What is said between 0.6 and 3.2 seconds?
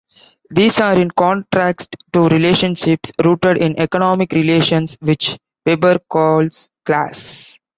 are in contrast to relationships